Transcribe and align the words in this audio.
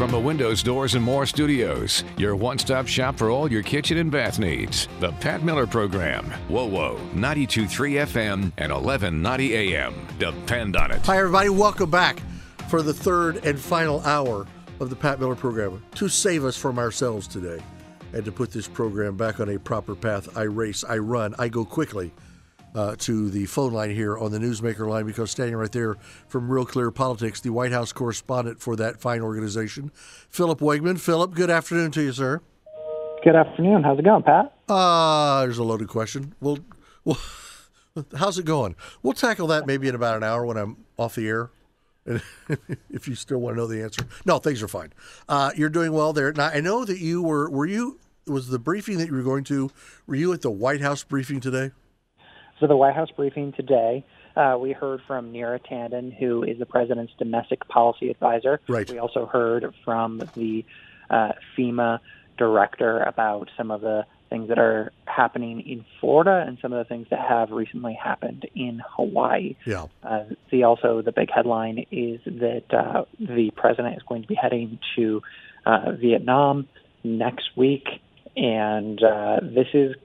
From 0.00 0.12
the 0.12 0.18
Windows, 0.18 0.62
Doors, 0.62 0.94
and 0.94 1.04
More 1.04 1.26
studios, 1.26 2.04
your 2.16 2.34
one 2.34 2.56
stop 2.56 2.86
shop 2.86 3.18
for 3.18 3.28
all 3.28 3.52
your 3.52 3.62
kitchen 3.62 3.98
and 3.98 4.10
bath 4.10 4.38
needs. 4.38 4.88
The 4.98 5.12
Pat 5.12 5.42
Miller 5.42 5.66
Program. 5.66 6.24
Whoa, 6.48 6.64
whoa. 6.64 6.98
92.3 7.14 8.06
FM 8.06 8.50
and 8.56 8.72
1190 8.72 9.54
AM. 9.54 9.94
Depend 10.18 10.74
on 10.74 10.90
it. 10.90 11.04
Hi, 11.04 11.18
everybody. 11.18 11.50
Welcome 11.50 11.90
back 11.90 12.22
for 12.70 12.80
the 12.80 12.94
third 12.94 13.44
and 13.44 13.60
final 13.60 14.00
hour 14.00 14.46
of 14.80 14.88
the 14.88 14.96
Pat 14.96 15.20
Miller 15.20 15.36
Program 15.36 15.82
to 15.96 16.08
save 16.08 16.46
us 16.46 16.56
from 16.56 16.78
ourselves 16.78 17.28
today 17.28 17.62
and 18.14 18.24
to 18.24 18.32
put 18.32 18.52
this 18.52 18.66
program 18.66 19.18
back 19.18 19.38
on 19.38 19.50
a 19.50 19.58
proper 19.58 19.94
path. 19.94 20.34
I 20.34 20.44
race, 20.44 20.82
I 20.82 20.96
run, 20.96 21.34
I 21.38 21.48
go 21.48 21.66
quickly 21.66 22.10
uh, 22.74 22.96
to 22.98 23.30
the 23.30 23.46
phone 23.46 23.72
line 23.72 23.90
here 23.90 24.16
on 24.16 24.30
the 24.30 24.38
Newsmaker 24.38 24.88
line 24.88 25.06
because 25.06 25.30
standing 25.30 25.56
right 25.56 25.72
there 25.72 25.96
from 26.28 26.50
Real 26.50 26.64
Clear 26.64 26.90
Politics, 26.90 27.40
the 27.40 27.50
White 27.50 27.72
House 27.72 27.92
correspondent 27.92 28.60
for 28.60 28.76
that 28.76 29.00
fine 29.00 29.20
organization, 29.20 29.90
Philip 30.30 30.60
Wegmann. 30.60 30.98
Philip, 30.98 31.34
good 31.34 31.50
afternoon 31.50 31.90
to 31.92 32.02
you, 32.02 32.12
sir. 32.12 32.40
Good 33.22 33.36
afternoon. 33.36 33.82
How's 33.82 33.98
it 33.98 34.04
going, 34.04 34.22
Pat? 34.22 34.54
Uh, 34.68 35.42
there's 35.42 35.58
a 35.58 35.64
loaded 35.64 35.88
question. 35.88 36.34
Well, 36.40 36.58
well, 37.04 37.18
how's 38.16 38.38
it 38.38 38.44
going? 38.44 38.76
We'll 39.02 39.12
tackle 39.12 39.48
that 39.48 39.66
maybe 39.66 39.88
in 39.88 39.94
about 39.94 40.16
an 40.16 40.22
hour 40.22 40.46
when 40.46 40.56
I'm 40.56 40.84
off 40.96 41.16
the 41.16 41.28
air. 41.28 41.50
if 42.90 43.06
you 43.06 43.14
still 43.14 43.38
want 43.38 43.56
to 43.56 43.60
know 43.60 43.66
the 43.66 43.82
answer, 43.82 44.06
no, 44.24 44.38
things 44.38 44.62
are 44.62 44.68
fine. 44.68 44.92
Uh, 45.28 45.50
you're 45.54 45.68
doing 45.68 45.92
well 45.92 46.14
there. 46.14 46.32
Now, 46.32 46.46
I 46.46 46.60
know 46.60 46.84
that 46.84 46.98
you 46.98 47.22
were. 47.22 47.50
Were 47.50 47.66
you? 47.66 48.00
Was 48.26 48.48
the 48.48 48.58
briefing 48.58 48.98
that 48.98 49.08
you 49.08 49.14
were 49.14 49.22
going 49.22 49.44
to? 49.44 49.70
Were 50.06 50.14
you 50.14 50.32
at 50.32 50.40
the 50.40 50.50
White 50.50 50.80
House 50.80 51.02
briefing 51.02 51.40
today? 51.40 51.72
So 52.60 52.66
the 52.66 52.76
White 52.76 52.94
House 52.94 53.08
briefing 53.10 53.52
today, 53.52 54.04
uh, 54.36 54.58
we 54.60 54.72
heard 54.72 55.00
from 55.06 55.32
Neera 55.32 55.58
Tanden, 55.66 56.14
who 56.14 56.42
is 56.42 56.58
the 56.58 56.66
president's 56.66 57.14
domestic 57.18 57.66
policy 57.68 58.10
advisor. 58.10 58.60
Right. 58.68 58.88
We 58.90 58.98
also 58.98 59.24
heard 59.24 59.74
from 59.82 60.22
the 60.36 60.64
uh, 61.08 61.32
FEMA 61.56 62.00
director 62.36 63.00
about 63.00 63.50
some 63.56 63.70
of 63.70 63.80
the 63.80 64.04
things 64.28 64.48
that 64.48 64.58
are 64.58 64.92
happening 65.06 65.60
in 65.62 65.84
Florida 66.00 66.44
and 66.46 66.58
some 66.60 66.72
of 66.72 66.78
the 66.78 66.88
things 66.88 67.06
that 67.10 67.18
have 67.18 67.50
recently 67.50 67.94
happened 67.94 68.46
in 68.54 68.82
Hawaii. 68.94 69.56
Yeah. 69.64 69.86
Uh, 70.04 70.24
the 70.50 70.64
also 70.64 71.00
the 71.02 71.12
big 71.12 71.30
headline 71.34 71.86
is 71.90 72.20
that 72.26 72.64
uh, 72.72 73.04
the 73.18 73.50
president 73.56 73.96
is 73.96 74.02
going 74.02 74.22
to 74.22 74.28
be 74.28 74.36
heading 74.36 74.78
to 74.96 75.22
uh, 75.64 75.92
Vietnam 75.92 76.68
next 77.02 77.56
week, 77.56 77.88
and 78.36 79.02
uh, 79.02 79.40
this 79.42 79.68
is 79.72 79.96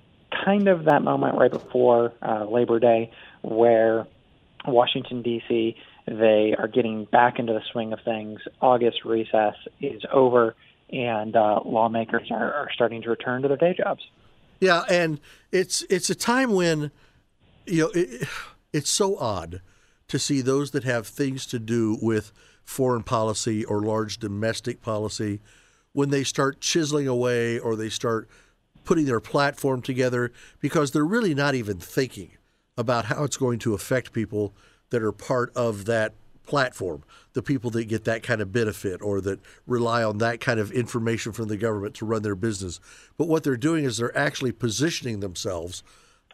kind 0.43 0.67
of 0.67 0.85
that 0.85 1.01
moment 1.01 1.37
right 1.37 1.51
before 1.51 2.13
uh, 2.21 2.45
Labor 2.45 2.79
Day 2.79 3.11
where 3.41 4.07
Washington, 4.67 5.21
D.C., 5.21 5.75
they 6.07 6.55
are 6.57 6.67
getting 6.67 7.05
back 7.05 7.39
into 7.39 7.53
the 7.53 7.61
swing 7.71 7.93
of 7.93 7.99
things. 8.05 8.39
August 8.61 9.05
recess 9.05 9.55
is 9.81 10.03
over, 10.11 10.55
and 10.91 11.35
uh, 11.35 11.61
lawmakers 11.65 12.29
are, 12.29 12.53
are 12.53 12.69
starting 12.73 13.01
to 13.03 13.09
return 13.09 13.41
to 13.41 13.47
their 13.47 13.57
day 13.57 13.75
jobs. 13.75 14.03
Yeah, 14.59 14.83
and 14.89 15.19
it's 15.51 15.83
it's 15.89 16.09
a 16.09 16.15
time 16.15 16.53
when 16.53 16.91
you 17.65 17.83
know 17.83 17.91
it, 17.93 18.27
it's 18.71 18.89
so 18.89 19.17
odd 19.17 19.61
to 20.07 20.19
see 20.19 20.41
those 20.41 20.71
that 20.71 20.83
have 20.83 21.07
things 21.07 21.45
to 21.47 21.59
do 21.59 21.97
with 22.01 22.31
foreign 22.63 23.03
policy 23.03 23.65
or 23.65 23.81
large 23.81 24.19
domestic 24.19 24.81
policy 24.81 25.41
when 25.93 26.09
they 26.09 26.23
start 26.23 26.61
chiseling 26.61 27.07
away 27.07 27.57
or 27.57 27.75
they 27.75 27.89
start 27.89 28.29
putting 28.85 29.05
their 29.05 29.19
platform 29.19 29.81
together 29.81 30.31
because 30.59 30.91
they're 30.91 31.05
really 31.05 31.33
not 31.33 31.55
even 31.55 31.79
thinking 31.79 32.31
about 32.77 33.05
how 33.05 33.23
it's 33.23 33.37
going 33.37 33.59
to 33.59 33.73
affect 33.73 34.13
people 34.13 34.53
that 34.89 35.01
are 35.01 35.11
part 35.11 35.51
of 35.55 35.85
that 35.85 36.13
platform, 36.45 37.03
the 37.33 37.41
people 37.41 37.71
that 37.71 37.85
get 37.85 38.05
that 38.05 38.23
kind 38.23 38.41
of 38.41 38.51
benefit 38.51 39.01
or 39.01 39.19
that 39.21 39.39
rely 39.65 40.03
on 40.03 40.19
that 40.19 40.39
kind 40.39 40.59
of 40.59 40.71
information 40.71 41.31
from 41.31 41.47
the 41.47 41.57
government 41.57 41.95
to 41.95 42.05
run 42.05 42.21
their 42.21 42.35
business. 42.35 42.79
But 43.17 43.27
what 43.27 43.43
they're 43.43 43.57
doing 43.57 43.83
is 43.83 43.97
they're 43.97 44.15
actually 44.17 44.51
positioning 44.51 45.19
themselves 45.19 45.83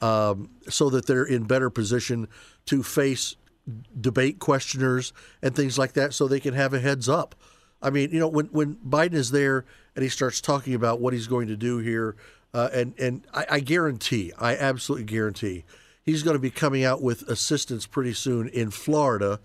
um, 0.02 0.50
so 0.68 0.90
that 0.90 1.06
they're 1.06 1.24
in 1.24 1.44
better 1.44 1.70
position 1.70 2.28
to 2.66 2.84
face 2.84 3.36
debate 4.00 4.40
questioners 4.40 5.14
and 5.42 5.56
things 5.56 5.78
like 5.78 5.94
that 5.94 6.14
so 6.14 6.28
they 6.28 6.40
can 6.40 6.54
have 6.54 6.74
a 6.74 6.80
heads 6.80 7.08
up. 7.08 7.36
I 7.82 7.90
mean, 7.90 8.12
you 8.12 8.20
know, 8.20 8.28
when, 8.28 8.48
when 8.48 8.76
Biden 8.76 9.14
is 9.14 9.32
there 9.32 9.66
and 9.96 10.04
he 10.04 10.10
starts 10.10 10.42
talking 10.42 10.74
about 10.74 11.00
what 11.00 11.14
he's 11.14 11.28
going 11.28 11.48
to 11.48 11.56
do 11.56 11.78
here, 11.80 12.16
uh, 12.54 12.70
and, 12.74 12.94
and 13.00 13.26
I, 13.34 13.46
I 13.50 13.60
guarantee, 13.60 14.32
I 14.38 14.56
absolutely 14.56 15.06
guarantee, 15.06 15.64
he's 16.04 16.24
going 16.24 16.36
to 16.36 16.40
be 16.40 16.52
coming 16.52 16.84
out 16.84 17.02
with 17.02 17.24
assistance 17.24 17.86
pretty 17.86 18.14
soon 18.14 18.48
in 18.50 18.72
Florida 18.72 19.40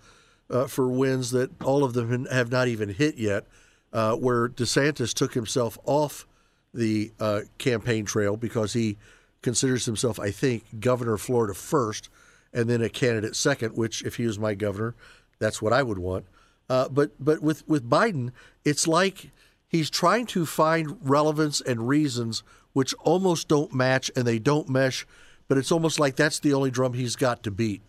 uh, 0.49 0.67
for 0.67 0.87
wins 0.87 1.31
that 1.31 1.61
all 1.61 1.83
of 1.83 1.93
them 1.93 2.25
have 2.25 2.51
not 2.51 2.67
even 2.67 2.89
hit 2.89 3.17
yet, 3.17 3.45
uh, 3.93 4.13
where 4.15 4.49
DeSantis 4.49 5.13
took 5.13 5.33
himself 5.33 5.77
off 5.85 6.25
the 6.73 7.11
uh, 7.19 7.41
campaign 7.57 8.05
trail 8.05 8.37
because 8.37 8.73
he 8.73 8.97
considers 9.41 9.85
himself, 9.85 10.19
I 10.19 10.31
think, 10.31 10.79
governor 10.79 11.13
of 11.13 11.21
Florida 11.21 11.53
first 11.53 12.09
and 12.53 12.69
then 12.69 12.81
a 12.81 12.89
candidate 12.89 13.35
second, 13.35 13.75
which, 13.75 14.03
if 14.03 14.15
he 14.15 14.25
was 14.25 14.39
my 14.39 14.53
governor, 14.53 14.95
that's 15.39 15.61
what 15.61 15.73
I 15.73 15.83
would 15.83 15.99
want. 15.99 16.25
Uh, 16.69 16.89
but 16.89 17.11
but 17.19 17.41
with, 17.41 17.67
with 17.67 17.89
Biden, 17.89 18.31
it's 18.65 18.87
like 18.87 19.31
he's 19.67 19.89
trying 19.89 20.25
to 20.27 20.45
find 20.45 20.97
relevance 21.01 21.61
and 21.61 21.87
reasons 21.87 22.43
which 22.77 22.93
almost 23.03 23.47
don't 23.47 23.73
match 23.73 24.11
and 24.15 24.27
they 24.27 24.37
don't 24.37 24.69
mesh, 24.69 25.03
but 25.47 25.57
it's 25.57 25.71
almost 25.71 25.99
like 25.99 26.15
that's 26.15 26.37
the 26.37 26.53
only 26.53 26.69
drum 26.69 26.93
he's 26.93 27.15
got 27.15 27.41
to 27.41 27.49
beat. 27.49 27.81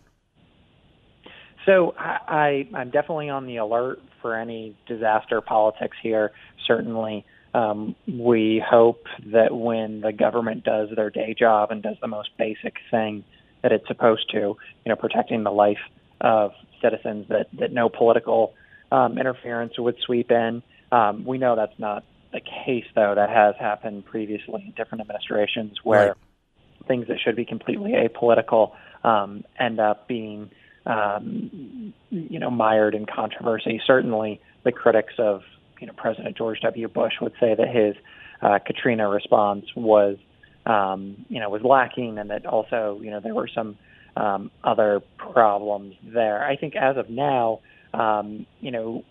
So 1.67 1.93
I, 1.95 2.65
I, 2.73 2.81
am 2.81 2.89
definitely 2.89 3.29
on 3.29 3.45
the 3.45 3.57
alert 3.57 4.01
for 4.19 4.35
any 4.35 4.75
disaster 4.87 5.41
politics 5.41 5.95
here. 6.01 6.31
Certainly, 6.65 7.23
um, 7.53 7.95
we 8.07 8.63
hope 8.67 9.03
that 9.27 9.55
when 9.55 10.01
the 10.01 10.11
government 10.11 10.63
does 10.63 10.89
their 10.95 11.11
day 11.11 11.35
job 11.37 11.69
and 11.69 11.83
does 11.83 11.97
the 12.01 12.07
most 12.07 12.31
basic 12.39 12.77
thing 12.89 13.23
that 13.61 13.71
it's 13.71 13.87
supposed 13.87 14.27
to, 14.31 14.39
you 14.39 14.57
know, 14.87 14.95
protecting 14.95 15.43
the 15.43 15.51
life 15.51 15.77
of 16.19 16.53
citizens, 16.81 17.27
that, 17.29 17.45
that 17.59 17.71
no 17.71 17.89
political 17.89 18.55
um, 18.91 19.19
interference 19.19 19.77
would 19.77 19.97
sweep 20.03 20.31
in. 20.31 20.63
Um, 20.91 21.25
we 21.25 21.37
know 21.37 21.55
that's 21.55 21.77
not 21.77 22.03
the 22.31 22.41
case, 22.41 22.85
though. 22.95 23.15
That 23.15 23.29
has 23.29 23.55
happened 23.59 24.05
previously 24.05 24.63
in 24.65 24.73
different 24.75 25.01
administrations 25.01 25.77
where 25.83 26.07
Right. 26.07 26.87
things 26.87 27.07
that 27.07 27.19
should 27.19 27.35
be 27.35 27.45
completely 27.45 27.91
apolitical 27.93 28.73
um, 29.03 29.43
end 29.59 29.79
up 29.79 30.07
being 30.07 30.49
um, 30.85 31.93
you 32.09 32.39
know, 32.39 32.49
mired 32.49 32.95
in 32.95 33.05
controversy. 33.05 33.81
Certainly, 33.85 34.41
the 34.63 34.71
critics 34.71 35.13
of 35.17 35.41
you 35.79 35.87
know 35.87 35.93
President 35.93 36.37
George 36.37 36.59
W. 36.61 36.87
Bush 36.87 37.13
would 37.21 37.33
say 37.39 37.55
that 37.55 37.67
his 37.67 37.95
uh, 38.41 38.59
Katrina 38.65 39.07
response 39.07 39.65
was 39.75 40.17
um, 40.65 41.25
you 41.29 41.39
know 41.39 41.49
was 41.49 41.61
lacking, 41.63 42.17
and 42.17 42.29
that 42.29 42.45
also 42.45 42.99
you 43.01 43.11
know 43.11 43.19
there 43.19 43.35
were 43.35 43.47
some 43.53 43.77
um, 44.15 44.51
other 44.63 45.01
problems 45.17 45.95
there. 46.03 46.43
I 46.43 46.55
think 46.55 46.75
as 46.75 46.97
of 46.97 47.09
now, 47.09 47.59
um, 47.93 48.45
you 48.59 48.71
know, 48.71 49.03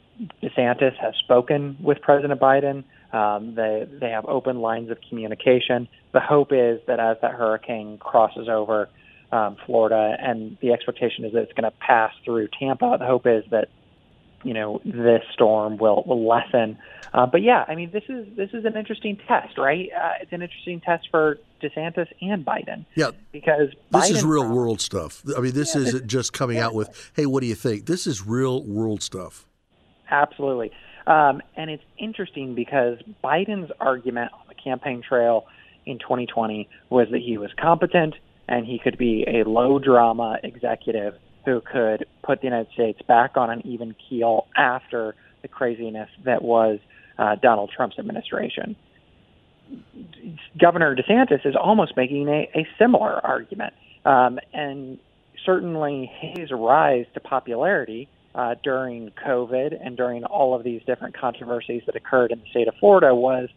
DeSantis 0.42 0.96
has 0.96 1.14
spoken 1.16 1.76
with 1.80 2.00
President 2.00 2.40
Biden. 2.40 2.84
Um, 3.12 3.54
they 3.54 3.86
they 3.90 4.10
have 4.10 4.26
open 4.26 4.60
lines 4.60 4.90
of 4.90 4.98
communication. 5.08 5.88
The 6.12 6.20
hope 6.20 6.52
is 6.52 6.80
that 6.86 7.00
as 7.00 7.16
that 7.22 7.32
hurricane 7.32 7.98
crosses 7.98 8.48
over 8.48 8.88
um, 9.32 9.56
Florida, 9.66 10.16
and 10.20 10.58
the 10.60 10.72
expectation 10.72 11.24
is 11.24 11.32
that 11.32 11.42
it's 11.42 11.52
going 11.52 11.70
to 11.70 11.76
pass 11.78 12.12
through 12.24 12.48
Tampa. 12.58 12.96
The 12.98 13.06
hope 13.06 13.26
is 13.26 13.44
that 13.50 13.68
you 14.44 14.54
know 14.54 14.80
this 14.84 15.22
storm 15.32 15.78
will 15.78 16.04
will 16.06 16.26
lessen. 16.26 16.78
Uh, 17.12 17.26
but 17.26 17.42
yeah, 17.42 17.64
I 17.66 17.74
mean 17.74 17.90
this 17.92 18.04
is 18.08 18.26
this 18.36 18.50
is 18.52 18.64
an 18.64 18.76
interesting 18.76 19.18
test, 19.26 19.56
right? 19.56 19.88
Uh, 19.96 20.10
it's 20.20 20.32
an 20.32 20.42
interesting 20.42 20.80
test 20.80 21.08
for 21.10 21.38
DeSantis 21.62 22.08
and 22.20 22.44
Biden. 22.44 22.84
Yeah, 22.94 23.10
because 23.32 23.70
this 23.90 24.10
is 24.10 24.24
real 24.24 24.48
world 24.48 24.80
stuff. 24.80 25.22
I 25.36 25.40
mean, 25.40 25.52
this 25.52 25.74
Yeah, 25.74 25.82
isn't 25.82 26.06
just 26.06 26.32
coming 26.32 26.58
out 26.58 26.74
with, 26.74 27.10
"Hey, 27.14 27.26
what 27.26 27.40
do 27.40 27.46
you 27.46 27.54
think?" 27.54 27.86
This 27.86 28.06
is 28.06 28.26
real 28.26 28.62
world 28.62 29.02
stuff. 29.02 29.46
Absolutely. 30.10 30.72
Um, 31.08 31.40
and 31.56 31.70
it's 31.70 31.82
interesting 31.98 32.54
because 32.54 32.98
Biden's 33.24 33.72
argument 33.80 34.30
on 34.34 34.40
the 34.46 34.54
campaign 34.54 35.02
trail 35.02 35.46
in 35.86 35.98
2020 35.98 36.68
was 36.90 37.08
that 37.10 37.22
he 37.22 37.38
was 37.38 37.50
competent 37.58 38.14
and 38.46 38.66
he 38.66 38.78
could 38.78 38.98
be 38.98 39.24
a 39.26 39.48
low 39.48 39.78
drama 39.78 40.36
executive 40.42 41.14
who 41.46 41.62
could 41.62 42.04
put 42.22 42.42
the 42.42 42.46
United 42.46 42.70
States 42.74 43.00
back 43.08 43.38
on 43.38 43.48
an 43.48 43.66
even 43.66 43.94
keel 44.08 44.46
after 44.54 45.14
the 45.40 45.48
craziness 45.48 46.10
that 46.24 46.42
was 46.42 46.78
uh, 47.18 47.36
Donald 47.36 47.70
Trump's 47.74 47.98
administration. 47.98 48.76
Governor 50.60 50.94
DeSantis 50.94 51.46
is 51.46 51.54
almost 51.58 51.96
making 51.96 52.28
a, 52.28 52.50
a 52.54 52.66
similar 52.78 53.24
argument. 53.24 53.72
Um, 54.04 54.38
and 54.52 54.98
certainly 55.46 56.10
his 56.20 56.50
rise 56.50 57.06
to 57.14 57.20
popularity 57.20 58.08
uh, 58.34 58.54
during 58.62 59.10
COVID 59.26 59.78
and 59.84 59.96
during 59.96 60.24
all 60.24 60.54
of 60.54 60.64
these 60.64 60.82
different 60.86 61.16
controversies 61.16 61.82
that 61.86 61.96
occurred 61.96 62.30
in 62.30 62.40
the 62.40 62.46
state 62.50 62.68
of 62.68 62.74
Florida 62.78 63.14
was 63.14 63.48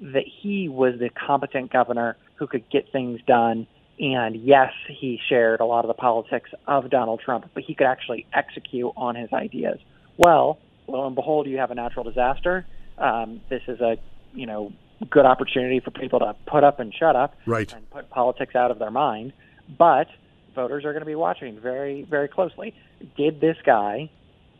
that 0.00 0.24
he 0.26 0.68
was 0.68 0.94
the 0.98 1.10
competent 1.10 1.72
governor 1.72 2.16
who 2.36 2.46
could 2.46 2.68
get 2.70 2.90
things 2.92 3.20
done. 3.26 3.66
And 3.98 4.36
yes, 4.36 4.72
he 4.86 5.18
shared 5.28 5.60
a 5.60 5.64
lot 5.64 5.84
of 5.84 5.88
the 5.88 5.94
politics 5.94 6.50
of 6.66 6.88
Donald 6.88 7.20
Trump, 7.24 7.46
but 7.52 7.64
he 7.64 7.74
could 7.74 7.86
actually 7.86 8.26
execute 8.32 8.92
on 8.96 9.16
his 9.16 9.32
ideas. 9.32 9.80
Well, 10.16 10.58
lo 10.86 11.06
and 11.06 11.16
behold, 11.16 11.46
you 11.46 11.58
have 11.58 11.70
a 11.70 11.74
natural 11.74 12.04
disaster. 12.04 12.64
Um, 12.96 13.40
this 13.48 13.62
is 13.66 13.80
a 13.80 13.96
you 14.34 14.46
know 14.46 14.72
good 15.10 15.24
opportunity 15.24 15.80
for 15.80 15.90
people 15.90 16.20
to 16.20 16.34
put 16.46 16.64
up 16.64 16.80
and 16.80 16.92
shut 16.94 17.16
up 17.16 17.34
right. 17.46 17.72
and 17.72 17.88
put 17.90 18.10
politics 18.10 18.54
out 18.54 18.70
of 18.70 18.78
their 18.78 18.90
mind. 18.90 19.32
But 19.78 20.08
voters 20.54 20.84
are 20.84 20.92
going 20.92 21.02
to 21.02 21.06
be 21.06 21.14
watching 21.14 21.58
very 21.60 22.02
very 22.02 22.28
closely. 22.28 22.74
Did 23.16 23.40
this 23.40 23.56
guy 23.64 24.10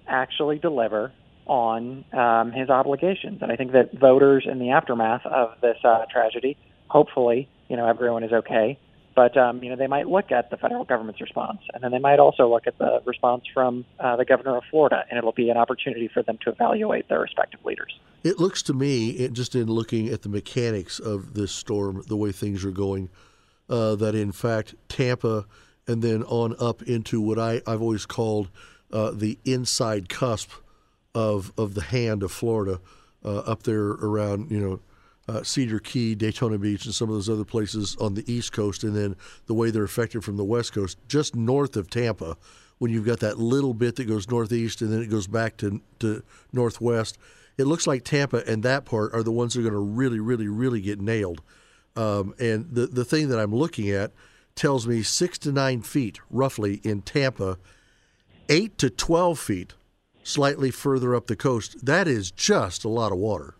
actually 0.08 0.58
deliver 0.58 1.12
on 1.46 2.04
um, 2.12 2.52
his 2.52 2.70
obligations? 2.70 3.42
And 3.42 3.52
I 3.52 3.56
think 3.56 3.72
that 3.72 3.92
voters 3.98 4.46
in 4.50 4.58
the 4.58 4.70
aftermath 4.70 5.24
of 5.26 5.60
this 5.60 5.76
uh, 5.84 6.04
tragedy, 6.10 6.56
hopefully, 6.88 7.48
you 7.68 7.76
know, 7.76 7.86
everyone 7.86 8.24
is 8.24 8.32
okay 8.32 8.78
but 9.18 9.36
um, 9.36 9.64
you 9.64 9.68
know, 9.68 9.74
they 9.74 9.88
might 9.88 10.06
look 10.06 10.30
at 10.30 10.48
the 10.48 10.56
federal 10.56 10.84
government's 10.84 11.20
response, 11.20 11.58
and 11.74 11.82
then 11.82 11.90
they 11.90 11.98
might 11.98 12.20
also 12.20 12.48
look 12.48 12.68
at 12.68 12.78
the 12.78 13.02
response 13.04 13.42
from 13.52 13.84
uh, 13.98 14.14
the 14.14 14.24
governor 14.24 14.56
of 14.56 14.62
Florida, 14.70 15.04
and 15.10 15.18
it'll 15.18 15.32
be 15.32 15.50
an 15.50 15.56
opportunity 15.56 16.06
for 16.06 16.22
them 16.22 16.38
to 16.44 16.50
evaluate 16.50 17.08
their 17.08 17.18
respective 17.18 17.58
leaders. 17.64 17.98
It 18.22 18.38
looks 18.38 18.62
to 18.62 18.72
me, 18.72 19.28
just 19.30 19.56
in 19.56 19.66
looking 19.66 20.08
at 20.08 20.22
the 20.22 20.28
mechanics 20.28 21.00
of 21.00 21.34
this 21.34 21.50
storm, 21.50 22.04
the 22.06 22.16
way 22.16 22.30
things 22.30 22.64
are 22.64 22.70
going, 22.70 23.08
uh, 23.68 23.96
that 23.96 24.14
in 24.14 24.30
fact 24.30 24.76
Tampa, 24.88 25.46
and 25.88 26.00
then 26.00 26.22
on 26.22 26.54
up 26.60 26.84
into 26.84 27.20
what 27.20 27.40
I, 27.40 27.60
I've 27.66 27.82
always 27.82 28.06
called 28.06 28.50
uh, 28.92 29.10
the 29.10 29.38
inside 29.44 30.08
cusp 30.08 30.50
of 31.14 31.52
of 31.56 31.74
the 31.74 31.82
hand 31.82 32.22
of 32.22 32.32
Florida, 32.32 32.80
uh, 33.24 33.38
up 33.38 33.62
there 33.64 33.88
around 33.88 34.50
you 34.50 34.60
know 34.60 34.80
uh, 35.28 35.42
Cedar 35.42 35.78
Key, 35.78 36.14
Daytona 36.14 36.58
Beach, 36.58 36.84
and 36.86 36.94
some 36.94 37.08
of 37.08 37.14
those 37.14 37.28
other 37.28 37.44
places 37.44 37.96
on 38.00 38.14
the 38.14 38.30
East 38.32 38.52
Coast, 38.52 38.82
and 38.82 38.96
then 38.96 39.14
the 39.46 39.54
way 39.54 39.70
they're 39.70 39.84
affected 39.84 40.24
from 40.24 40.36
the 40.36 40.44
West 40.44 40.72
Coast, 40.72 40.98
just 41.06 41.36
north 41.36 41.76
of 41.76 41.90
Tampa, 41.90 42.36
when 42.78 42.90
you've 42.90 43.04
got 43.04 43.20
that 43.20 43.38
little 43.38 43.74
bit 43.74 43.96
that 43.96 44.06
goes 44.06 44.28
northeast 44.28 44.80
and 44.80 44.92
then 44.92 45.02
it 45.02 45.10
goes 45.10 45.26
back 45.26 45.56
to, 45.58 45.80
to 45.98 46.22
northwest. 46.52 47.18
It 47.58 47.64
looks 47.64 47.86
like 47.86 48.04
Tampa 48.04 48.48
and 48.50 48.62
that 48.62 48.84
part 48.84 49.12
are 49.12 49.22
the 49.22 49.32
ones 49.32 49.54
that 49.54 49.60
are 49.60 49.62
going 49.64 49.74
to 49.74 49.80
really, 49.80 50.20
really, 50.20 50.48
really 50.48 50.80
get 50.80 51.00
nailed. 51.00 51.42
Um, 51.96 52.34
and 52.38 52.68
the, 52.70 52.86
the 52.86 53.04
thing 53.04 53.28
that 53.28 53.40
I'm 53.40 53.54
looking 53.54 53.90
at 53.90 54.12
tells 54.54 54.86
me 54.86 55.02
six 55.02 55.38
to 55.38 55.52
nine 55.52 55.82
feet 55.82 56.20
roughly 56.30 56.80
in 56.84 57.02
Tampa, 57.02 57.58
eight 58.48 58.78
to 58.78 58.90
12 58.90 59.38
feet 59.38 59.74
slightly 60.22 60.70
further 60.70 61.14
up 61.14 61.26
the 61.26 61.36
coast. 61.36 61.84
That 61.84 62.06
is 62.06 62.30
just 62.30 62.84
a 62.84 62.88
lot 62.88 63.12
of 63.12 63.18
water 63.18 63.54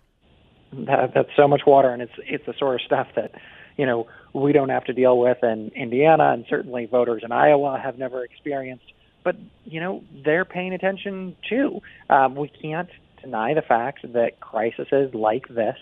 that, 0.73 1.13
that's 1.15 1.31
so 1.37 1.49
much 1.49 1.63
water, 1.67 1.91
and 1.91 2.03
it's 2.03 2.13
it's 2.19 2.45
the 2.47 2.55
sort 2.59 2.77
of 2.77 2.81
stuff 2.83 3.09
that 3.17 3.33
you 3.77 3.87
know 3.87 4.07
we 4.33 4.53
don't 4.53 4.69
have 4.69 4.85
to 4.85 4.93
deal 4.93 5.19
with 5.19 5.39
in 5.43 5.71
Indiana, 5.75 6.33
and 6.33 6.45
certainly 6.49 6.87
voters 6.87 7.23
in 7.25 7.33
Iowa 7.33 7.81
have 7.83 7.99
never 7.99 8.25
experienced. 8.25 8.93
But 9.25 9.37
you 9.65 9.81
know 9.81 10.05
they're 10.25 10.45
paying 10.45 10.73
attention 10.73 11.37
too. 11.49 11.81
Um, 12.11 12.35
we 12.35 12.49
can't 12.49 12.91
deny 13.23 13.55
the 13.55 13.63
fact 13.63 14.13
that 14.13 14.41
crises 14.41 15.15
like 15.15 15.49
this, 15.49 15.77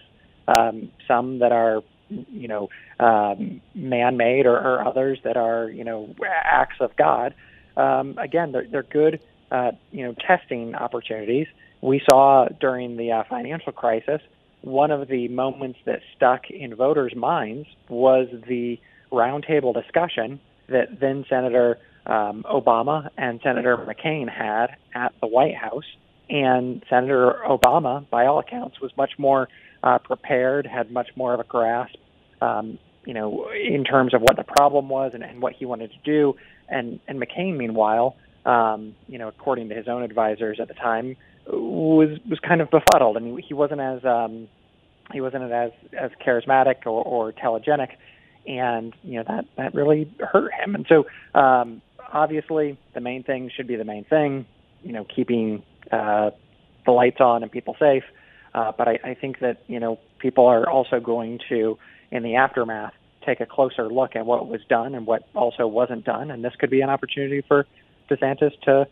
um, 0.49 0.91
some 1.08 1.41
that 1.41 1.53
are 1.53 1.82
you 2.08 2.49
know 2.49 2.69
um, 3.00 3.61
man-made 3.75 4.47
or, 4.47 4.56
or 4.56 4.87
others 4.87 5.19
that 5.25 5.37
are 5.37 5.69
you 5.69 5.85
know 5.85 6.14
acts 6.44 6.76
of 6.81 6.97
God. 6.97 7.35
Um, 7.76 8.17
again, 8.19 8.52
they're, 8.52 8.67
they're 8.67 8.82
good 8.82 9.20
uh, 9.50 9.73
you 9.93 10.05
know 10.05 10.14
testing 10.26 10.75
opportunities. 10.75 11.46
We 11.82 12.02
saw 12.08 12.49
during 12.61 12.96
the 12.96 13.12
uh, 13.12 13.25
financial 13.28 13.73
crisis 13.73 14.20
one 14.67 14.90
of 14.90 15.06
the 15.06 15.28
moments 15.28 15.78
that 15.84 16.00
stuck 16.17 16.50
in 16.50 16.75
voters' 16.75 17.14
minds 17.14 17.69
was 17.88 18.26
the 18.49 18.81
roundtable 19.12 19.73
discussion 19.73 20.40
that 20.69 20.99
then 20.99 21.25
Senator 21.28 21.78
um, 22.05 22.44
Obama 22.50 23.08
and 23.17 23.40
Senator 23.44 23.76
McCain 23.76 24.29
had 24.29 24.76
at 24.93 25.12
the 25.20 25.29
White 25.29 25.55
House. 25.55 25.84
And 26.29 26.84
Senator 26.90 27.37
Obama, 27.49 28.08
by 28.11 28.26
all 28.26 28.40
accounts, 28.40 28.81
was 28.81 28.90
much 28.96 29.12
more 29.19 29.49
uh, 29.84 29.99
prepared, 29.99 30.67
had 30.67 30.90
much 30.90 31.11
more 31.14 31.32
of 31.32 31.38
a 31.38 31.44
grasp, 31.44 31.94
um, 32.40 32.81
you 33.05 33.14
know, 33.14 33.49
in 33.52 33.84
terms 33.84 34.14
of 34.14 34.20
what 34.20 34.34
the 34.37 34.43
problem 34.43 34.88
was 34.88 35.12
and, 35.14 35.22
and 35.22 35.40
what 35.40 35.52
he 35.52 35.64
wanted 35.64 35.93
to 35.93 35.99
do. 36.05 36.34
And 36.68 37.00
and 37.06 37.20
McCain, 37.20 37.56
meanwhile, 37.56 38.16
um, 38.44 38.94
you 39.08 39.18
know, 39.18 39.28
according 39.28 39.68
to 39.68 39.74
his 39.74 39.88
own 39.88 40.02
advisors 40.02 40.58
at 40.60 40.68
the 40.68 40.74
time, 40.74 41.16
was 41.46 42.18
was 42.28 42.38
kind 42.40 42.60
of 42.60 42.70
befuddled, 42.70 43.16
and 43.16 43.38
he, 43.38 43.48
he 43.48 43.54
wasn't 43.54 43.80
as 43.80 44.04
um, 44.04 44.48
he 45.12 45.20
wasn't 45.20 45.50
as 45.50 45.70
as 45.98 46.10
charismatic 46.24 46.86
or, 46.86 47.02
or 47.02 47.32
telegenic, 47.32 47.90
and 48.46 48.94
you 49.02 49.18
know 49.18 49.24
that 49.26 49.44
that 49.56 49.74
really 49.74 50.10
hurt 50.20 50.52
him. 50.54 50.74
And 50.74 50.86
so, 50.88 51.06
um, 51.38 51.82
obviously, 52.12 52.78
the 52.94 53.00
main 53.00 53.22
thing 53.22 53.50
should 53.54 53.66
be 53.66 53.76
the 53.76 53.84
main 53.84 54.04
thing. 54.04 54.46
You 54.82 54.92
know, 54.92 55.04
keeping 55.04 55.62
uh, 55.92 56.30
the 56.84 56.92
lights 56.92 57.20
on 57.20 57.42
and 57.42 57.50
people 57.50 57.76
safe. 57.78 58.04
Uh, 58.54 58.72
but 58.76 58.88
I, 58.88 58.98
I 59.04 59.14
think 59.14 59.40
that 59.40 59.62
you 59.66 59.78
know 59.78 59.98
people 60.19 60.46
are 60.46 60.69
also 60.69 60.98
going 60.98 61.40
to, 61.48 61.78
in 62.10 62.22
the 62.22 62.36
aftermath, 62.36 62.94
take 63.26 63.40
a 63.40 63.46
closer 63.46 63.88
look 63.88 64.17
at 64.17 64.25
what 64.25 64.49
was 64.49 64.61
done 64.69 64.94
and 64.94 65.06
what 65.06 65.28
also 65.34 65.67
wasn't 65.67 66.05
done, 66.05 66.31
and 66.31 66.44
this 66.44 66.55
could 66.58 66.70
be 66.70 66.81
an 66.81 66.88
opportunity 66.88 67.43
for 67.46 67.67
DeSantis 68.11 68.58
to 68.62 68.87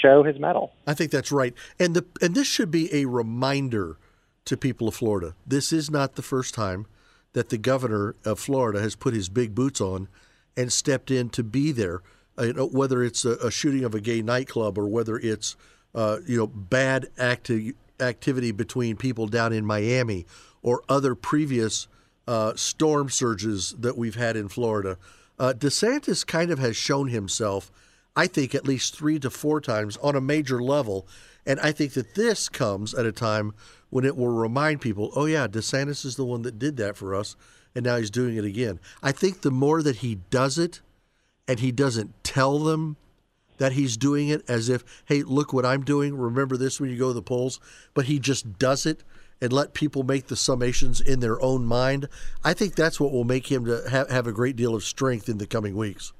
show 0.00 0.22
his 0.22 0.38
mettle. 0.38 0.72
I 0.86 0.94
think 0.94 1.10
that's 1.10 1.32
right, 1.32 1.54
and 1.78 1.94
the 1.94 2.04
and 2.20 2.34
this 2.34 2.46
should 2.46 2.70
be 2.70 2.92
a 2.94 3.04
reminder 3.06 3.98
to 4.44 4.56
people 4.56 4.88
of 4.88 4.94
Florida. 4.94 5.34
This 5.46 5.72
is 5.72 5.90
not 5.90 6.14
the 6.14 6.22
first 6.22 6.54
time 6.54 6.86
that 7.32 7.48
the 7.48 7.58
governor 7.58 8.14
of 8.24 8.38
Florida 8.38 8.80
has 8.80 8.94
put 8.96 9.14
his 9.14 9.28
big 9.28 9.54
boots 9.54 9.80
on 9.80 10.08
and 10.56 10.72
stepped 10.72 11.10
in 11.10 11.30
to 11.30 11.42
be 11.42 11.72
there. 11.72 12.02
Uh, 12.38 12.44
you 12.44 12.52
know, 12.52 12.66
whether 12.66 13.02
it's 13.02 13.24
a, 13.24 13.32
a, 13.36 13.50
shooting 13.50 13.84
of 13.84 13.94
a 13.94 14.00
gay 14.00 14.22
nightclub 14.22 14.78
or 14.78 14.86
whether 14.86 15.18
it's 15.18 15.56
uh, 15.94 16.18
you 16.26 16.36
know 16.36 16.46
bad 16.46 17.08
acti- 17.18 17.74
activity 18.00 18.52
between 18.52 18.96
people 18.96 19.26
down 19.26 19.52
in 19.52 19.64
Miami 19.64 20.26
or 20.62 20.82
other 20.88 21.14
previous 21.14 21.88
uh, 22.26 22.54
storm 22.54 23.08
surges 23.08 23.74
that 23.78 23.96
we've 23.96 24.14
had 24.14 24.36
in 24.36 24.48
Florida. 24.48 24.98
Uh, 25.38 25.52
DeSantis 25.52 26.26
kind 26.26 26.50
of 26.50 26.58
has 26.58 26.76
shown 26.76 27.08
himself, 27.08 27.72
I 28.14 28.26
think, 28.26 28.54
at 28.54 28.66
least 28.66 28.96
three 28.96 29.18
to 29.20 29.30
four 29.30 29.60
times 29.60 29.96
on 29.98 30.14
a 30.14 30.20
major 30.20 30.62
level. 30.62 31.06
And 31.44 31.58
I 31.60 31.72
think 31.72 31.94
that 31.94 32.14
this 32.14 32.48
comes 32.48 32.94
at 32.94 33.06
a 33.06 33.12
time 33.12 33.54
when 33.90 34.04
it 34.04 34.16
will 34.16 34.28
remind 34.28 34.80
people, 34.80 35.10
oh, 35.16 35.26
yeah, 35.26 35.46
DeSantis 35.48 36.04
is 36.04 36.16
the 36.16 36.24
one 36.24 36.42
that 36.42 36.58
did 36.58 36.76
that 36.76 36.96
for 36.96 37.14
us, 37.14 37.36
and 37.74 37.84
now 37.84 37.96
he's 37.96 38.10
doing 38.10 38.36
it 38.36 38.44
again. 38.44 38.78
I 39.02 39.12
think 39.12 39.42
the 39.42 39.50
more 39.50 39.82
that 39.82 39.96
he 39.96 40.16
does 40.30 40.58
it 40.58 40.80
and 41.48 41.58
he 41.58 41.72
doesn't 41.72 42.22
tell 42.22 42.58
them 42.58 42.96
that 43.58 43.72
he's 43.72 43.96
doing 43.96 44.28
it 44.28 44.48
as 44.48 44.68
if, 44.68 44.84
hey, 45.06 45.22
look 45.22 45.52
what 45.52 45.66
I'm 45.66 45.84
doing, 45.84 46.16
remember 46.16 46.56
this 46.56 46.80
when 46.80 46.90
you 46.90 46.98
go 46.98 47.08
to 47.08 47.14
the 47.14 47.22
polls, 47.22 47.60
but 47.94 48.06
he 48.06 48.18
just 48.18 48.58
does 48.58 48.86
it 48.86 49.02
and 49.42 49.52
let 49.52 49.74
people 49.74 50.04
make 50.04 50.28
the 50.28 50.36
summations 50.36 51.04
in 51.04 51.20
their 51.20 51.42
own 51.42 51.66
mind, 51.66 52.08
I 52.44 52.54
think 52.54 52.76
that's 52.76 53.00
what 53.00 53.12
will 53.12 53.24
make 53.24 53.50
him 53.50 53.64
to 53.64 53.82
have, 53.90 54.08
have 54.08 54.26
a 54.28 54.32
great 54.32 54.54
deal 54.54 54.74
of 54.74 54.84
strength 54.84 55.28
in 55.28 55.38
the 55.38 55.46
coming 55.46 55.76
weeks. 55.76 56.12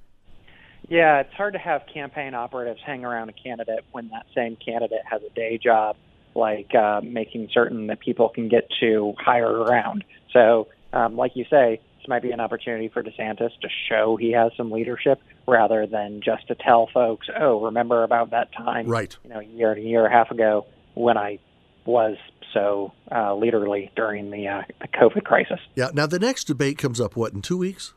Yeah, 0.89 1.21
it's 1.21 1.33
hard 1.33 1.53
to 1.53 1.61
have 1.61 1.83
campaign 1.93 2.35
operatives 2.35 2.81
hang 2.85 3.05
around 3.05 3.29
a 3.29 3.33
candidate 3.33 3.85
when 3.93 4.09
that 4.09 4.27
same 4.35 4.57
candidate 4.57 5.03
has 5.09 5.23
a 5.23 5.31
day 5.31 5.57
job 5.57 5.97
like 6.35 6.75
uh, 6.75 7.01
making 7.05 7.49
certain 7.53 7.87
that 7.87 8.01
people 8.01 8.29
can 8.29 8.49
get 8.49 8.69
to 8.81 9.15
higher 9.19 9.65
ground. 9.65 10.03
So, 10.33 10.69
um, 10.93 11.17
like 11.17 11.33
you 11.37 11.45
say, 11.49 11.81
this 11.99 12.09
might 12.09 12.23
be 12.23 12.33
an 12.33 12.41
opportunity 12.41 12.89
for 12.89 13.03
DeSantis 13.03 13.51
to 13.61 13.69
show 13.89 14.17
he 14.17 14.33
has 14.33 14.51
some 14.57 14.73
leadership 14.73 15.21
rather 15.47 15.87
than 15.87 16.21
just 16.25 16.49
to 16.49 16.55
tell 16.55 16.89
folks, 16.93 17.29
"Oh, 17.39 17.61
remember 17.61 18.03
about 18.03 18.31
that 18.31 18.51
time, 18.53 18.87
right? 18.87 19.17
You 19.23 19.31
know, 19.31 19.41
a 19.41 19.45
year, 19.45 19.73
a 19.73 19.81
year 19.81 20.05
and 20.05 20.13
a 20.13 20.17
half 20.17 20.31
ago 20.31 20.67
when 20.95 21.17
I 21.17 21.39
was 21.85 22.17
so 22.53 22.93
uh, 23.11 23.31
leaderly 23.31 23.91
during 23.95 24.31
the, 24.31 24.49
uh, 24.49 24.63
the 24.81 24.89
COVID 24.89 25.25
crisis." 25.25 25.61
Yeah. 25.75 25.91
Now 25.93 26.07
the 26.07 26.19
next 26.19 26.45
debate 26.45 26.79
comes 26.79 27.01
up 27.01 27.17
what 27.17 27.33
in 27.33 27.43
two 27.43 27.59
weeks? 27.59 27.95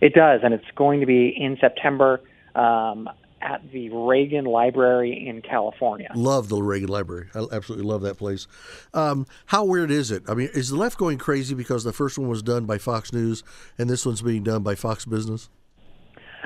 It 0.00 0.14
does, 0.14 0.40
and 0.44 0.54
it's 0.54 0.70
going 0.76 1.00
to 1.00 1.06
be 1.06 1.34
in 1.36 1.56
September. 1.60 2.20
Um, 2.54 3.08
at 3.40 3.70
the 3.72 3.90
Reagan 3.90 4.44
Library 4.44 5.26
in 5.28 5.42
California. 5.42 6.10
Love 6.14 6.48
the 6.48 6.60
Reagan 6.60 6.88
Library. 6.88 7.28
I 7.34 7.44
absolutely 7.52 7.86
love 7.86 8.02
that 8.02 8.16
place. 8.16 8.46
Um, 8.94 9.26
how 9.46 9.64
weird 9.64 9.90
is 9.90 10.10
it? 10.10 10.24
I 10.28 10.34
mean, 10.34 10.48
is 10.54 10.70
the 10.70 10.76
left 10.76 10.98
going 10.98 11.18
crazy 11.18 11.54
because 11.54 11.84
the 11.84 11.92
first 11.92 12.18
one 12.18 12.28
was 12.28 12.42
done 12.42 12.64
by 12.64 12.78
Fox 12.78 13.12
News 13.12 13.42
and 13.78 13.88
this 13.88 14.04
one's 14.04 14.22
being 14.22 14.42
done 14.42 14.62
by 14.62 14.74
Fox 14.74 15.04
Business? 15.04 15.48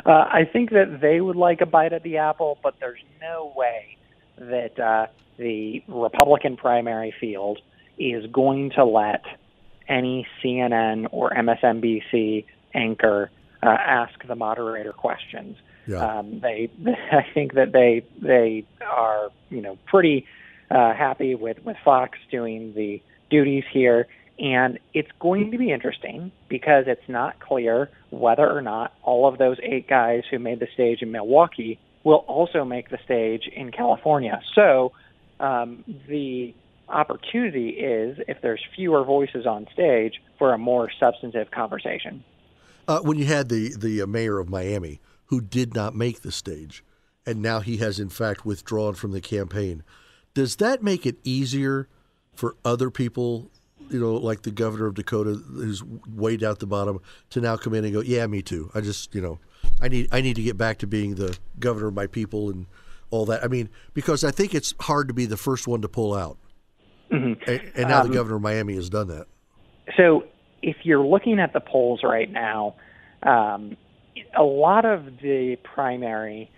Uh, 0.04 0.11
I 0.11 0.49
think 0.50 0.71
that 0.71 1.00
they 1.00 1.21
would 1.21 1.37
like 1.37 1.61
a 1.61 1.66
bite 1.66 1.92
at 1.92 2.02
the 2.02 2.19
apple, 2.19 2.59
but 2.62 2.75
there's 2.81 3.00
no 3.21 3.52
way 3.57 3.97
that 4.39 4.79
uh, 4.79 5.07
the 5.39 5.83
Republican 5.89 6.57
primary 6.57 7.15
field 7.19 7.59
is 7.99 8.27
going 8.31 8.71
to 8.71 8.85
let 8.85 9.25
any 9.89 10.27
CNN 10.43 11.09
or 11.11 11.31
MSNBC 11.31 12.45
anchor 12.75 13.31
uh, 13.62 13.67
ask 13.69 14.27
the 14.27 14.35
moderator 14.35 14.93
questions. 14.93 15.57
Yeah. 15.87 16.19
Um, 16.19 16.41
they, 16.41 16.71
I 17.12 17.27
think 17.35 17.55
that 17.55 17.73
they 17.73 18.05
they 18.21 18.65
are 18.81 19.31
you 19.51 19.62
know 19.62 19.79
pretty 19.87 20.27
uh, 20.71 20.95
happy 20.95 21.35
with 21.35 21.65
with 21.65 21.77
Fox 21.85 22.19
doing 22.31 22.73
the 22.75 23.03
duties 23.31 23.65
here, 23.73 24.07
and 24.39 24.79
it's 24.95 25.11
going 25.21 25.51
to 25.51 25.59
be 25.59 25.71
interesting 25.71 26.33
because 26.49 26.85
it's 26.87 27.09
not 27.09 27.41
clear 27.41 27.91
whether 28.11 28.49
or 28.49 28.62
not 28.62 28.93
all 29.03 29.27
of 29.27 29.39
those 29.39 29.59
eight 29.62 29.89
guys 29.89 30.23
who 30.31 30.39
made 30.39 30.61
the 30.61 30.69
stage 30.75 31.03
in 31.03 31.11
Milwaukee 31.11 31.79
will 32.04 32.25
also 32.26 32.64
make 32.64 32.90
the 32.90 32.99
stage 33.04 33.49
in 33.54 33.71
California. 33.71 34.40
So 34.54 34.92
um, 35.40 35.85
the 36.09 36.54
opportunity 36.88 37.71
is 37.71 38.18
if 38.28 38.40
there's 38.42 38.62
fewer 38.76 39.04
voices 39.04 39.47
on 39.47 39.66
stage 39.73 40.21
for 40.38 40.52
a 40.52 40.59
more 40.59 40.90
substantive 40.99 41.50
conversation. 41.50 42.25
Uh, 42.88 43.00
when 43.00 43.16
you 43.16 43.25
had 43.25 43.49
the 43.49 43.75
the 43.78 44.02
uh, 44.02 44.06
mayor 44.06 44.38
of 44.38 44.49
Miami 44.49 45.00
who 45.26 45.40
did 45.40 45.75
not 45.75 45.94
make 45.94 46.23
the 46.23 46.32
stage, 46.32 46.85
and 47.25 47.40
now 47.40 47.61
he 47.61 47.78
has 47.78 47.99
in 47.99 48.09
fact 48.09 48.44
withdrawn 48.44 48.94
from 48.94 49.12
the 49.12 49.21
campaign, 49.21 49.82
does 50.35 50.56
that 50.56 50.82
make 50.82 51.06
it 51.06 51.16
easier 51.25 51.88
for 52.35 52.56
other 52.64 52.90
people, 52.90 53.50
you 53.88 54.00
know, 54.00 54.14
like 54.14 54.42
the 54.42 54.50
governor 54.50 54.87
of 54.87 54.94
Dakota 54.94 55.30
who's 55.30 55.82
way 55.85 56.37
down 56.37 56.56
the 56.59 56.66
bottom, 56.66 57.00
to 57.30 57.40
now 57.40 57.56
come 57.56 57.75
in 57.75 57.85
and 57.85 57.92
go, 57.92 58.00
yeah, 58.00 58.26
me 58.26 58.42
too. 58.42 58.71
I 58.75 58.80
just, 58.80 59.14
you 59.14 59.21
know, 59.21 59.38
I 59.83 59.89
need 59.89 60.09
I 60.12 60.21
need 60.21 60.37
to 60.37 60.43
get 60.43 60.57
back 60.57 60.79
to 60.79 60.87
being 60.87 61.17
the 61.17 61.37
governor 61.59 61.89
of 61.89 61.95
my 61.95 62.07
people 62.07 62.51
and 62.51 62.67
all 63.11 63.27
that. 63.27 63.45
I 63.45 63.49
mean, 63.49 63.69
because 63.93 64.23
I 64.25 64.31
think 64.31 64.55
it's 64.55 64.75
hard 64.81 65.09
to 65.09 65.15
be 65.15 65.27
the 65.27 65.37
first 65.37 65.67
one 65.67 65.83
to 65.83 65.89
pull 65.89 66.15
out. 66.15 66.39
Mm-hmm. 67.11 67.51
And, 67.51 67.73
and, 67.75 67.89
now 67.89 68.01
Um, 68.01 68.09
the 68.09 68.15
governor 68.15 68.37
of 68.37 68.43
Miami 68.43 68.75
has 68.77 68.89
done 68.89 69.09
that. 69.09 69.27
So 69.97 70.25
if 70.62 70.77
you're 70.85 71.05
looking 71.05 71.41
at 71.41 71.53
the 71.53 71.61
polls 71.61 72.01
right 72.03 72.31
now, 72.31 72.77
um, 73.23 73.77
a 74.35 74.45
lot 74.45 74.85
of 74.87 75.05
the 75.21 75.57
primary 75.62 76.51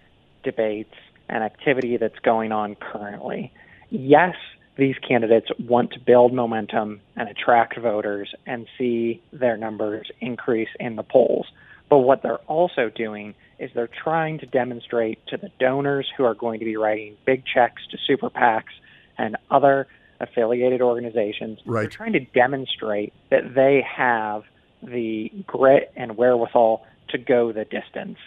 debates 0.45 0.95
and 1.28 1.43
activity 1.43 1.97
that's 1.97 2.19
going 2.21 2.52
on 2.52 2.76
currently, 2.76 3.52
yes, 3.90 4.37
these 4.76 4.97
candidates 5.07 5.49
want 5.59 5.93
to 5.93 6.00
build 6.00 6.33
momentum 6.33 7.00
and 7.16 7.28
attract 7.28 7.81
voters 7.81 8.33
and 8.47 8.66
see 8.76 9.23
their 9.33 9.57
numbers 9.57 10.09
increase 10.21 10.69
in 10.78 10.97
the 10.97 11.02
polls. 11.02 11.47
But 11.88 11.98
what 11.98 12.22
they're 12.22 12.38
also 12.38 12.90
doing 12.94 13.34
is 13.58 13.70
they're 13.74 13.88
trying 13.88 14.38
to 14.38 14.46
demonstrate 14.46 15.24
to 15.28 15.36
the 15.36 15.50
donors 15.60 16.10
who 16.16 16.24
are 16.24 16.34
going 16.34 16.58
to 16.58 16.64
be 16.64 16.76
writing 16.76 17.16
big 17.24 17.44
checks 17.46 17.82
to 17.90 17.98
super 18.06 18.30
PACs 18.30 18.72
and 19.16 19.36
other 19.50 19.86
affiliated 20.20 20.80
organizations. 20.80 21.60
Right. 21.64 21.82
They're 21.82 21.90
trying 21.90 22.14
to 22.14 22.20
demonstrate 22.20 23.12
that 23.30 23.54
they 23.54 23.84
have 23.96 24.42
the 24.82 25.30
grit 25.46 25.92
and 25.96 26.16
wherewithal 26.16 26.84
to 27.10 27.18
go 27.18 27.52
the 27.52 27.64
distance. 27.64 28.18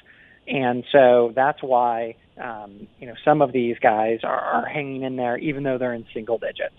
And 0.47 0.85
so 0.91 1.33
that's 1.35 1.61
why 1.61 2.15
um, 2.41 2.87
you 2.99 3.07
know 3.07 3.15
some 3.25 3.41
of 3.41 3.51
these 3.51 3.77
guys 3.79 4.19
are, 4.23 4.39
are 4.39 4.65
hanging 4.65 5.03
in 5.03 5.17
there, 5.17 5.37
even 5.37 5.63
though 5.63 5.77
they're 5.77 5.93
in 5.93 6.05
single 6.13 6.37
digits. 6.37 6.75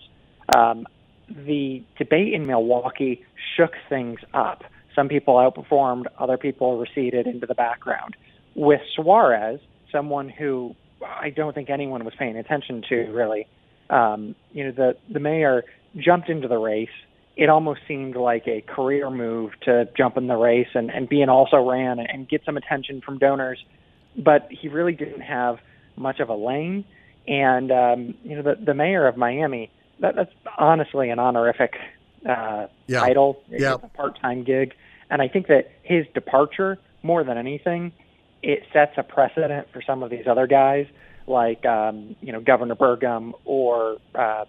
Um, 0.55 0.87
the 1.27 1.83
debate 1.97 2.33
in 2.33 2.47
Milwaukee 2.47 3.23
shook 3.55 3.73
things 3.87 4.19
up. 4.33 4.63
Some 4.99 5.07
people 5.07 5.35
outperformed, 5.35 6.07
other 6.17 6.37
people 6.37 6.77
receded 6.77 7.25
into 7.25 7.47
the 7.47 7.55
background. 7.55 8.17
With 8.53 8.81
Suarez, 8.95 9.61
someone 9.93 10.27
who 10.27 10.75
I 11.01 11.29
don't 11.29 11.55
think 11.55 11.69
anyone 11.69 12.03
was 12.03 12.13
paying 12.19 12.35
attention 12.35 12.83
to 12.89 12.97
really, 13.13 13.47
um, 13.89 14.35
you 14.51 14.65
know, 14.65 14.71
the 14.71 14.97
the 15.09 15.21
mayor 15.21 15.63
jumped 15.95 16.27
into 16.27 16.49
the 16.49 16.57
race. 16.57 16.89
It 17.37 17.47
almost 17.47 17.79
seemed 17.87 18.17
like 18.17 18.45
a 18.49 18.59
career 18.59 19.09
move 19.09 19.51
to 19.61 19.87
jump 19.95 20.17
in 20.17 20.27
the 20.27 20.35
race 20.35 20.67
and, 20.73 20.91
and 20.91 21.07
be 21.07 21.21
an 21.21 21.29
also 21.29 21.57
ran 21.65 21.99
and 21.99 22.27
get 22.27 22.43
some 22.43 22.57
attention 22.57 22.99
from 22.99 23.19
donors, 23.19 23.63
but 24.17 24.49
he 24.51 24.67
really 24.67 24.91
didn't 24.91 25.21
have 25.21 25.59
much 25.95 26.19
of 26.19 26.27
a 26.27 26.35
lane. 26.35 26.83
And 27.25 27.71
um, 27.71 28.15
you 28.25 28.35
know, 28.35 28.41
the 28.41 28.55
the 28.61 28.73
mayor 28.73 29.07
of 29.07 29.15
Miami, 29.15 29.71
that, 30.01 30.15
that's 30.17 30.33
honestly 30.57 31.09
an 31.09 31.19
honorific 31.19 31.75
uh, 32.27 32.67
Yeah. 32.87 32.99
title. 32.99 33.41
Yeah. 33.49 33.75
It's 33.75 33.83
a 33.85 33.87
part-time 33.95 34.43
gig, 34.43 34.73
and 35.09 35.21
I 35.21 35.27
think 35.27 35.47
that 35.47 35.71
his 35.83 36.05
departure, 36.13 36.77
more 37.03 37.23
than 37.23 37.37
anything, 37.37 37.91
it 38.43 38.63
sets 38.73 38.93
a 38.97 39.03
precedent 39.03 39.67
for 39.73 39.81
some 39.81 40.03
of 40.03 40.09
these 40.09 40.25
other 40.27 40.47
guys, 40.47 40.85
like 41.27 41.65
um, 41.65 42.15
you 42.21 42.31
know 42.31 42.41
Governor 42.41 42.75
Burgum 42.75 43.33
or 43.45 43.97
uh, 44.15 44.45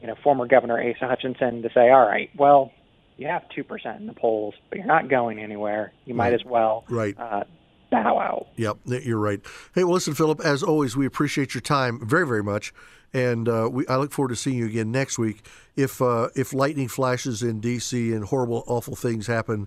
you 0.00 0.06
know 0.06 0.14
former 0.22 0.46
Governor 0.46 0.78
Asa 0.80 1.06
Hutchinson, 1.06 1.62
to 1.62 1.70
say, 1.72 1.90
all 1.90 2.06
right, 2.06 2.30
well, 2.36 2.72
you 3.16 3.26
have 3.26 3.42
two 3.54 3.64
percent 3.64 4.00
in 4.00 4.06
the 4.06 4.12
polls, 4.14 4.54
but 4.68 4.78
you're 4.78 4.86
not 4.86 5.08
going 5.08 5.38
anywhere. 5.40 5.92
You 6.04 6.14
might 6.14 6.32
as 6.34 6.44
well 6.44 6.84
Right. 6.88 7.14
uh, 7.18 7.44
bow 7.90 8.18
out. 8.18 8.46
Yep, 8.56 8.78
you're 9.04 9.18
right. 9.18 9.40
Hey, 9.74 9.84
well, 9.84 9.94
listen, 9.94 10.14
Philip. 10.14 10.40
As 10.40 10.62
always, 10.62 10.96
we 10.96 11.06
appreciate 11.06 11.54
your 11.54 11.60
time 11.60 12.06
very, 12.06 12.26
very 12.26 12.42
much, 12.42 12.72
and 13.12 13.48
uh, 13.48 13.68
we 13.72 13.86
I 13.88 13.96
look 13.96 14.12
forward 14.12 14.28
to 14.30 14.36
seeing 14.36 14.56
you 14.58 14.66
again 14.66 14.90
next 14.92 15.18
week. 15.18 15.44
If 15.76 16.00
uh, 16.02 16.28
if 16.36 16.52
lightning 16.52 16.88
flashes 16.88 17.42
in 17.42 17.60
D.C. 17.60 18.12
and 18.12 18.24
horrible, 18.26 18.64
awful 18.66 18.94
things 18.96 19.26
happen, 19.26 19.66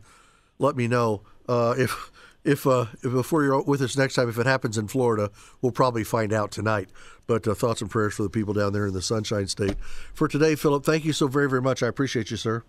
let 0.59 0.75
me 0.75 0.87
know. 0.87 1.21
Uh, 1.47 1.75
if 1.77 2.11
if, 2.43 2.67
uh, 2.67 2.87
if 3.03 3.11
before 3.11 3.43
you're 3.43 3.61
with 3.61 3.81
us 3.81 3.97
next 3.97 4.15
time, 4.15 4.27
if 4.27 4.37
it 4.37 4.45
happens 4.45 4.77
in 4.77 4.87
Florida, 4.87 5.31
we'll 5.61 5.71
probably 5.71 6.03
find 6.03 6.33
out 6.33 6.51
tonight. 6.51 6.89
But 7.25 7.47
uh, 7.47 7.53
thoughts 7.53 7.81
and 7.81 7.89
prayers 7.89 8.15
for 8.15 8.23
the 8.23 8.29
people 8.29 8.53
down 8.53 8.73
there 8.73 8.85
in 8.85 8.93
the 8.93 9.01
Sunshine 9.01 9.47
State. 9.47 9.77
For 10.13 10.27
today, 10.27 10.55
Philip, 10.55 10.83
thank 10.83 11.05
you 11.05 11.13
so 11.13 11.27
very, 11.27 11.49
very 11.49 11.61
much. 11.61 11.81
I 11.81 11.87
appreciate 11.87 12.31
you, 12.31 12.37
sir. 12.37 12.63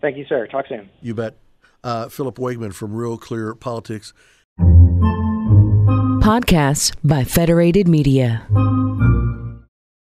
Thank 0.00 0.16
you, 0.16 0.24
sir. 0.26 0.46
Talk 0.46 0.66
soon. 0.68 0.88
You 1.02 1.14
bet. 1.14 1.36
Uh, 1.84 2.08
Philip 2.08 2.36
Wegmann 2.36 2.72
from 2.72 2.94
Real 2.94 3.18
Clear 3.18 3.54
Politics. 3.54 4.14
Podcasts 6.20 6.94
by 7.04 7.24
Federated 7.24 7.88
Media. 7.88 8.46